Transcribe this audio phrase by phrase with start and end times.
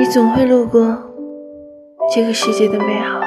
[0.00, 0.96] 你总会路过
[2.14, 3.20] 这个世界的美好。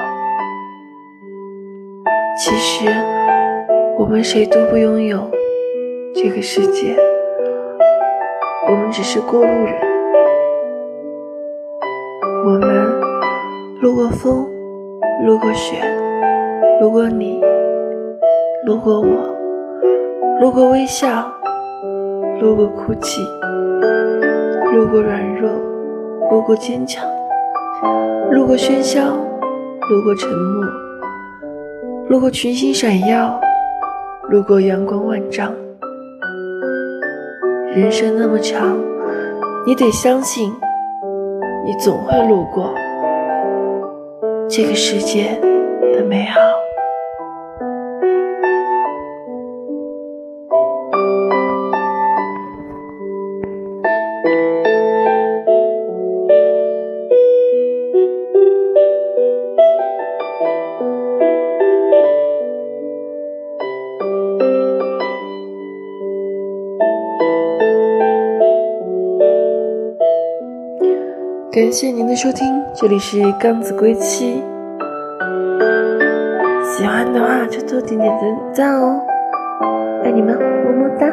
[2.36, 2.90] 其实，
[3.96, 5.30] 我们谁都不拥有
[6.16, 6.98] 这个世界，
[8.68, 9.76] 我们只是过路人。
[12.44, 13.00] 我们
[13.80, 14.50] 路过风，
[15.28, 15.76] 路过雪，
[16.82, 17.40] 路过你，
[18.66, 19.08] 路过我，
[20.42, 21.32] 路过微笑，
[22.42, 23.22] 路过哭泣，
[24.74, 25.52] 路过软弱，
[26.32, 27.06] 路过坚强，
[28.32, 30.66] 路过喧嚣，路过沉默，
[32.10, 33.40] 路过群星闪耀，
[34.30, 35.54] 路过阳光万丈。
[37.76, 38.78] 人生那么长，
[39.66, 40.52] 你得相信。
[41.66, 42.74] 你总会路过
[44.50, 45.40] 这个世界
[45.94, 46.42] 的美好。
[71.54, 74.42] 感谢您的收听，这里是刚子归期。
[76.64, 79.00] 喜欢的话就多点点赞赞哦，
[80.04, 81.06] 爱你们，么么哒。